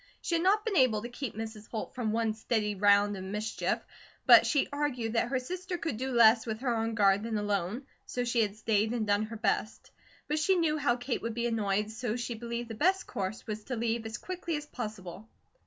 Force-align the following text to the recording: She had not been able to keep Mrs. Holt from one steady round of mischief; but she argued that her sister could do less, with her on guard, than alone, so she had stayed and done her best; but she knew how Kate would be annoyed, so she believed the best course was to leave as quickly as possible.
She 0.19 0.33
had 0.33 0.41
not 0.43 0.65
been 0.65 0.77
able 0.77 1.03
to 1.03 1.09
keep 1.09 1.35
Mrs. 1.35 1.67
Holt 1.69 1.93
from 1.93 2.11
one 2.11 2.33
steady 2.33 2.73
round 2.73 3.15
of 3.15 3.23
mischief; 3.23 3.77
but 4.25 4.47
she 4.47 4.67
argued 4.73 5.13
that 5.13 5.27
her 5.27 5.37
sister 5.37 5.77
could 5.77 5.97
do 5.97 6.11
less, 6.11 6.43
with 6.47 6.61
her 6.61 6.73
on 6.73 6.95
guard, 6.95 7.21
than 7.21 7.37
alone, 7.37 7.85
so 8.07 8.23
she 8.23 8.41
had 8.41 8.55
stayed 8.55 8.93
and 8.95 9.05
done 9.05 9.21
her 9.27 9.37
best; 9.37 9.91
but 10.27 10.39
she 10.39 10.55
knew 10.55 10.79
how 10.79 10.95
Kate 10.95 11.21
would 11.21 11.35
be 11.35 11.45
annoyed, 11.45 11.91
so 11.91 12.15
she 12.15 12.33
believed 12.33 12.67
the 12.67 12.73
best 12.73 13.05
course 13.05 13.45
was 13.45 13.65
to 13.65 13.75
leave 13.75 14.07
as 14.07 14.17
quickly 14.17 14.57
as 14.57 14.65
possible. 14.65 15.29